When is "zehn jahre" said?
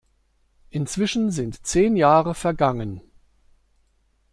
1.63-2.33